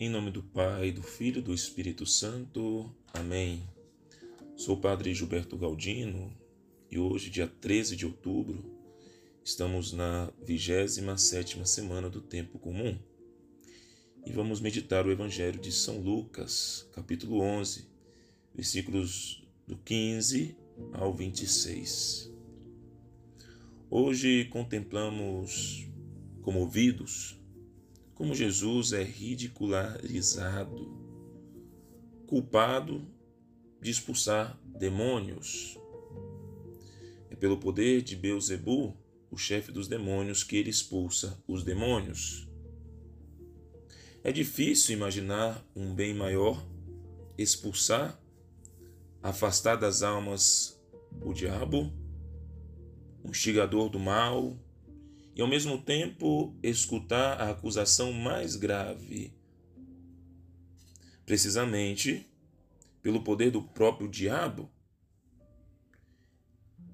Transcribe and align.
Em 0.00 0.10
nome 0.10 0.32
do 0.32 0.42
Pai, 0.42 0.90
do 0.90 1.04
Filho 1.04 1.38
e 1.38 1.42
do 1.42 1.54
Espírito 1.54 2.04
Santo. 2.04 2.92
Amém. 3.12 3.62
Sou 4.56 4.76
o 4.76 4.80
Padre 4.80 5.14
Gilberto 5.14 5.56
Galdino 5.56 6.36
e 6.90 6.98
hoje, 6.98 7.30
dia 7.30 7.46
13 7.46 7.94
de 7.94 8.04
outubro, 8.04 8.74
estamos 9.44 9.92
na 9.92 10.32
27ª 10.44 11.64
semana 11.64 12.10
do 12.10 12.20
Tempo 12.20 12.58
Comum 12.58 12.98
e 14.26 14.32
vamos 14.32 14.60
meditar 14.60 15.06
o 15.06 15.12
Evangelho 15.12 15.60
de 15.60 15.70
São 15.70 16.00
Lucas, 16.00 16.88
capítulo 16.92 17.40
11, 17.40 17.86
versículos 18.52 19.46
do 19.64 19.76
15 19.76 20.56
ao 20.92 21.14
26. 21.14 22.32
Hoje 23.88 24.46
contemplamos 24.46 25.86
comovidos 26.42 27.38
como 28.14 28.34
Jesus 28.34 28.92
é 28.92 29.02
ridicularizado, 29.02 30.96
culpado 32.26 33.06
de 33.80 33.90
expulsar 33.90 34.58
demônios. 34.64 35.78
É 37.28 37.36
pelo 37.36 37.58
poder 37.58 38.02
de 38.02 38.16
Beuzebu, 38.16 38.96
o 39.30 39.36
chefe 39.36 39.72
dos 39.72 39.88
demônios, 39.88 40.44
que 40.44 40.56
ele 40.56 40.70
expulsa 40.70 41.42
os 41.46 41.64
demônios. 41.64 42.48
É 44.22 44.32
difícil 44.32 44.96
imaginar 44.96 45.62
um 45.74 45.94
bem 45.94 46.14
maior 46.14 46.64
expulsar, 47.36 48.18
afastar 49.22 49.76
das 49.76 50.02
almas 50.02 50.80
o 51.20 51.32
diabo, 51.32 51.92
o 53.22 53.30
instigador 53.30 53.88
do 53.88 53.98
mal, 53.98 54.56
e 55.34 55.42
ao 55.42 55.48
mesmo 55.48 55.78
tempo 55.78 56.56
escutar 56.62 57.40
a 57.40 57.50
acusação 57.50 58.12
mais 58.12 58.56
grave. 58.56 59.32
Precisamente 61.26 62.26
pelo 63.02 63.22
poder 63.22 63.50
do 63.50 63.62
próprio 63.62 64.08
diabo. 64.08 64.70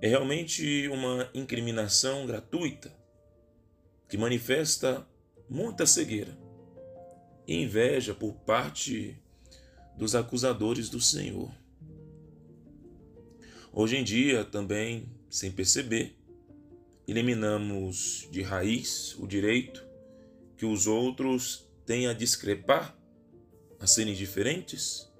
É 0.01 0.09
realmente 0.09 0.89
uma 0.89 1.31
incriminação 1.33 2.27
gratuita 2.27 2.93
que 4.09 4.17
manifesta 4.19 5.07
muita 5.49 5.87
cegueira 5.87 6.37
e 7.47 7.63
inveja 7.63 8.15
por 8.15 8.35
parte 8.35 9.17
dos 9.97 10.15
acusadores 10.15 10.89
do 10.89 11.01
Senhor. 11.01 11.53
Hoje 13.73 13.97
em 13.97 14.03
dia, 14.03 14.45
também, 14.45 15.09
sem 15.29 15.53
perceber, 15.53 16.20
eliminamos 17.11 18.29
de 18.31 18.41
raiz 18.41 19.17
o 19.19 19.27
direito 19.27 19.85
que 20.57 20.65
os 20.65 20.87
outros 20.87 21.69
têm 21.85 22.07
a 22.07 22.13
discrepar, 22.13 22.97
a 23.81 23.87
serem 23.87 24.15
diferentes 24.15 25.11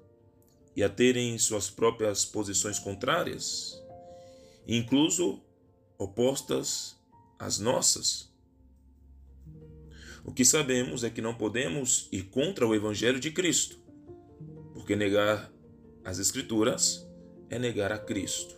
e 0.73 0.83
a 0.83 0.89
terem 0.89 1.37
suas 1.37 1.69
próprias 1.69 2.23
posições 2.23 2.79
contrárias, 2.79 3.77
incluso 4.65 5.41
opostas 5.97 6.97
às 7.37 7.59
nossas. 7.59 8.31
O 10.23 10.31
que 10.31 10.45
sabemos 10.45 11.03
é 11.03 11.09
que 11.09 11.21
não 11.21 11.35
podemos 11.35 12.07
ir 12.09 12.29
contra 12.29 12.65
o 12.65 12.73
Evangelho 12.73 13.19
de 13.19 13.31
Cristo, 13.31 13.77
porque 14.73 14.95
negar 14.95 15.51
as 16.05 16.19
Escrituras 16.19 17.05
é 17.49 17.59
negar 17.59 17.91
a 17.91 17.97
Cristo. 17.97 18.55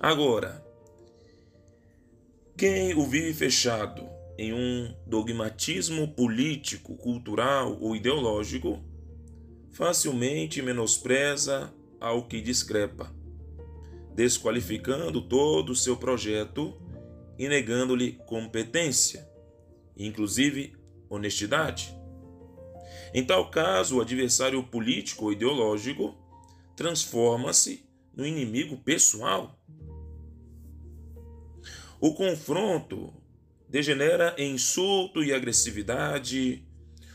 Agora, 0.00 0.71
quem 2.62 2.94
o 2.94 3.04
vive 3.04 3.34
fechado 3.34 4.08
em 4.38 4.52
um 4.52 4.94
dogmatismo 5.04 6.06
político, 6.06 6.96
cultural 6.96 7.76
ou 7.80 7.96
ideológico, 7.96 8.80
facilmente 9.72 10.62
menospreza 10.62 11.74
ao 12.00 12.28
que 12.28 12.40
discrepa, 12.40 13.12
desqualificando 14.14 15.20
todo 15.20 15.70
o 15.70 15.74
seu 15.74 15.96
projeto 15.96 16.72
e 17.36 17.48
negando-lhe 17.48 18.12
competência, 18.28 19.28
inclusive 19.96 20.76
honestidade. 21.10 21.92
Em 23.12 23.26
tal 23.26 23.50
caso, 23.50 23.96
o 23.96 24.00
adversário 24.00 24.62
político 24.62 25.24
ou 25.24 25.32
ideológico 25.32 26.14
transforma-se 26.76 27.84
no 28.14 28.24
inimigo 28.24 28.76
pessoal 28.76 29.60
o 32.02 32.12
confronto 32.12 33.14
degenera 33.68 34.34
em 34.36 34.56
insulto 34.56 35.22
e 35.22 35.32
agressividade. 35.32 36.66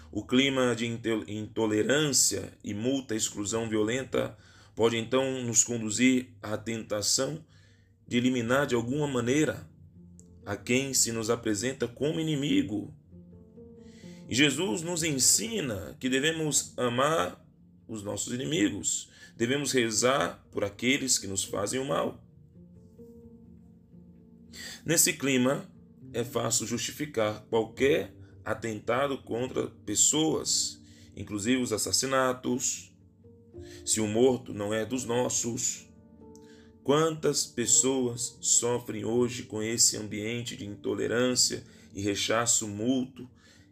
O 0.10 0.26
clima 0.26 0.74
de 0.74 0.86
intolerância 1.28 2.54
e 2.64 2.74
multa 2.74 3.14
exclusão 3.14 3.68
violenta 3.68 4.38
pode 4.74 4.96
então 4.96 5.44
nos 5.44 5.62
conduzir 5.66 6.30
à 6.42 6.58
tentação 6.58 7.44
de 8.08 8.16
eliminar 8.16 8.66
de 8.66 8.76
alguma 8.76 9.06
maneira 9.06 9.70
a 10.46 10.56
quem 10.56 10.94
se 10.94 11.12
nos 11.12 11.30
apresenta 11.30 11.86
como 11.86 12.22
inimigo. 12.22 12.96
E 14.30 14.34
Jesus 14.34 14.84
nos 14.84 15.04
ensina 15.04 15.98
que 16.00 16.08
devemos 16.08 16.74
amar 16.78 17.46
os 17.90 18.04
nossos 18.04 18.34
inimigos, 18.34 19.10
devemos 19.36 19.74
rezar 19.74 20.42
por 20.50 20.64
aqueles 20.64 21.20
que 21.20 21.28
nos 21.28 21.44
fazem 21.44 21.78
o 21.78 21.86
mal. 21.86 22.24
Nesse 24.86 25.14
clima, 25.14 25.70
é 26.14 26.24
fácil 26.24 26.66
justificar 26.66 27.46
qualquer 27.50 28.14
atentado 28.44 29.18
contra 29.18 29.68
pessoas, 29.86 30.82
inclusive 31.16 31.62
os 31.62 31.74
assassinatos. 31.74 32.94
Se 33.86 34.00
o 34.00 34.08
morto 34.08 34.54
não 34.54 34.74
é 34.74 34.86
dos 34.86 35.04
nossos, 35.04 35.88
quantas 36.84 37.46
pessoas 37.46 38.38
sofrem 38.40 39.04
hoje 39.04 39.44
com 39.44 39.62
esse 39.62 39.98
ambiente 39.98 40.56
de 40.56 40.66
intolerância 40.66 41.64
e 41.94 42.02
rechaço 42.02 42.68
mútuo 42.68 43.30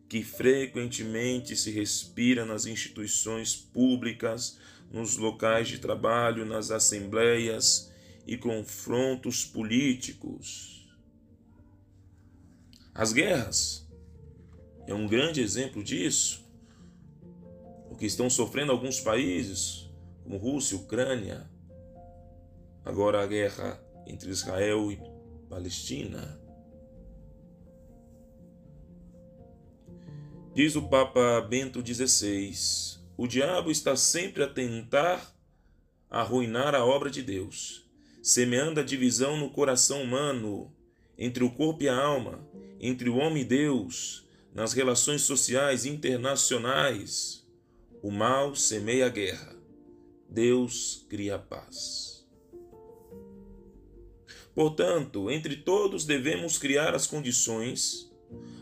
que 0.09 0.24
frequentemente 0.24 1.56
se 1.56 1.72
respira 1.72 2.45
nas 2.45 2.66
instituições 2.66 3.56
públicas, 3.56 4.59
nos 4.91 5.18
locais 5.18 5.68
de 5.68 5.79
trabalho, 5.79 6.45
nas 6.45 6.72
assembleias 6.72 7.91
e 8.25 8.38
confrontos 8.38 9.46
políticos? 9.46 10.96
As 12.94 13.12
guerras 13.12 13.88
é 14.88 14.94
um 14.94 15.08
grande 15.08 15.41
exemplo 15.41 15.84
disso. 15.84 16.46
O 17.90 17.96
que 17.96 18.06
estão 18.06 18.30
sofrendo 18.30 18.72
alguns 18.72 19.00
países, 19.00 19.90
como 20.24 20.38
Rússia, 20.38 20.78
Ucrânia, 20.78 21.50
agora 22.84 23.22
a 23.22 23.28
guerra 23.28 23.81
entre 24.06 24.30
Israel 24.30 24.92
e 24.92 25.00
Palestina. 25.50 26.40
Diz 30.53 30.75
o 30.75 30.84
Papa 30.84 31.42
Bento 31.42 31.86
XVI: 31.86 32.97
o 33.18 33.28
diabo 33.28 33.72
está 33.72 33.96
sempre 33.96 34.44
a 34.44 34.47
tentar 34.47 35.34
arruinar 36.09 36.74
a 36.75 36.86
obra 36.86 37.09
de 37.09 37.22
Deus, 37.22 37.84
semeando 38.25 38.80
a 38.80 38.84
divisão 38.84 39.38
no 39.38 39.52
coração 39.52 40.02
humano 40.02 40.74
entre 41.16 41.44
o 41.44 41.52
corpo 41.52 41.84
e 41.84 41.88
a 41.88 41.96
alma, 41.96 42.44
entre 42.80 43.08
o 43.08 43.18
homem 43.18 43.44
e 43.44 43.46
Deus, 43.46 44.28
nas 44.52 44.74
relações 44.74 45.22
sociais 45.22 45.86
internacionais. 45.86 47.47
O 48.02 48.09
mal 48.09 48.56
semeia 48.56 49.06
a 49.06 49.09
guerra, 49.09 49.56
Deus 50.28 51.06
cria 51.08 51.36
a 51.36 51.40
paz. 51.40 52.28
Portanto, 54.56 55.30
entre 55.30 55.57
todos 55.57 56.03
devemos 56.03 56.57
criar 56.57 56.96
as 56.96 57.06
condições 57.06 58.12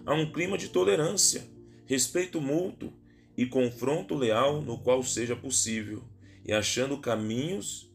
a 0.06 0.14
um 0.14 0.30
clima 0.30 0.58
de 0.58 0.68
tolerância, 0.68 1.50
respeito 1.86 2.42
mútuo 2.42 2.92
e 3.38 3.46
confronto 3.46 4.14
leal 4.14 4.62
no 4.62 4.78
qual 4.78 5.02
seja 5.04 5.38
possível, 5.38 6.04
e 6.46 6.52
achando 6.52 6.98
caminhos 6.98 7.90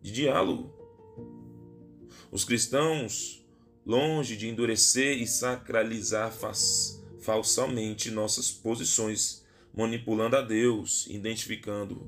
de 0.00 0.12
diálogo. 0.12 0.77
Os 2.30 2.44
cristãos 2.44 3.42
longe 3.86 4.36
de 4.36 4.46
endurecer 4.48 5.16
e 5.16 5.26
sacralizar 5.26 6.30
falsamente 7.20 8.10
nossas 8.10 8.50
posições, 8.50 9.42
manipulando 9.74 10.36
a 10.36 10.42
Deus, 10.42 11.06
identificando 11.08 12.06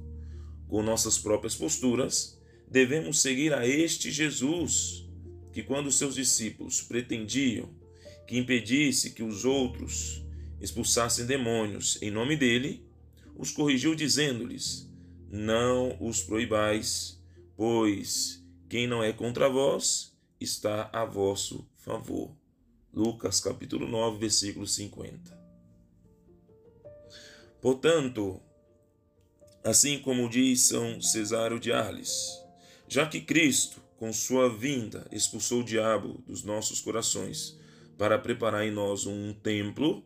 com 0.69 0.83
nossas 0.83 1.17
próprias 1.17 1.55
posturas, 1.55 2.39
devemos 2.69 3.23
seguir 3.23 3.55
a 3.55 3.67
este 3.67 4.11
Jesus, 4.11 5.09
que 5.53 5.63
quando 5.63 5.91
seus 5.91 6.17
discípulos 6.17 6.83
pretendiam 6.83 7.71
que 8.27 8.39
impedisse 8.39 9.11
que 9.11 9.23
os 9.23 9.47
outros 9.47 10.23
expulsassem 10.61 11.25
demônios 11.25 12.01
em 12.03 12.11
nome 12.11 12.37
dele, 12.37 12.85
os 13.37 13.51
corrigiu 13.51 13.95
dizendo-lhes: 13.95 14.89
Não 15.31 15.97
os 15.99 16.23
proibais, 16.23 17.19
pois 17.57 18.45
quem 18.69 18.87
não 18.87 19.03
é 19.03 19.13
contra 19.13 19.49
vós 19.49 20.10
está 20.41 20.89
a 20.93 21.05
vosso 21.05 21.69
favor. 21.77 22.35
Lucas 22.93 23.41
capítulo 23.41 23.87
9, 23.87 24.19
versículo 24.19 24.67
50. 24.67 25.39
Portanto, 27.61 28.41
assim 29.63 29.99
como 29.99 30.29
diz 30.29 30.63
São 30.63 31.01
Cesário 31.01 31.61
de 31.61 31.73
Arles, 31.73 32.43
já 32.89 33.07
que 33.07 33.21
Cristo, 33.21 33.81
com 33.97 34.13
sua 34.13 34.49
vinda, 34.49 35.07
expulsou 35.13 35.61
o 35.61 35.65
diabo 35.65 36.23
dos 36.27 36.43
nossos 36.43 36.81
corações 36.81 37.59
para 37.99 38.19
preparar 38.19 38.67
em 38.67 38.71
nós 38.71 39.07
um 39.07 39.35
templo, 39.35 40.03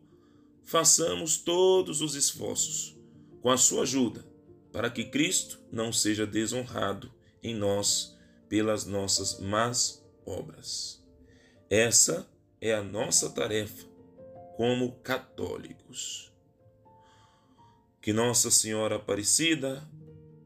façamos 0.63 1.37
todos 1.37 2.01
os 2.01 2.13
esforços, 2.13 2.95
com 3.41 3.49
a 3.49 3.57
sua 3.57 3.83
ajuda, 3.83 4.25
para 4.71 4.89
que 4.89 5.05
Cristo 5.05 5.59
não 5.71 5.93
seja 5.93 6.27
desonrado 6.27 7.09
em 7.41 7.55
nós 7.55 8.17
pelas 8.49 8.85
nossas 8.85 9.39
más 9.39 10.04
obras. 10.25 11.03
Essa 11.69 12.27
é 12.61 12.73
a 12.73 12.83
nossa 12.83 13.29
tarefa 13.29 13.85
como 14.55 14.93
católicos. 14.99 16.31
Que 18.01 18.13
Nossa 18.13 18.51
Senhora 18.51 18.97
Aparecida, 18.97 19.87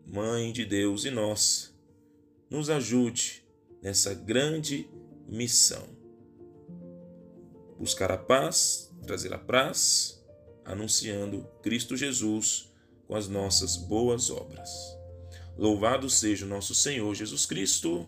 Mãe 0.06 0.52
de 0.52 0.66
Deus 0.66 1.06
e 1.06 1.12
nós, 1.12 1.76
nos 2.50 2.70
ajude 2.70 3.46
nessa 3.82 4.14
grande 4.14 4.90
missão. 5.28 5.88
Buscar 7.78 8.12
a 8.12 8.18
paz, 8.18 8.92
trazer 9.06 9.34
a 9.34 9.38
paz, 9.38 10.24
anunciando 10.66 11.48
Cristo 11.62 11.96
Jesus 11.96 12.70
com 13.08 13.16
as 13.16 13.28
nossas 13.28 13.76
boas 13.76 14.30
obras. 14.30 14.70
Louvado 15.58 16.10
seja 16.10 16.46
o 16.46 16.50
nosso 16.50 16.74
Senhor 16.74 17.14
Jesus 17.14 17.46
Cristo, 17.46 18.08